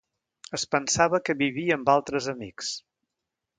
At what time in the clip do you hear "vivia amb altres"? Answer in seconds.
1.43-2.31